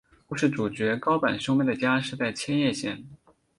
[0.25, 3.07] 故事主角高坂兄妹的家是在千叶县。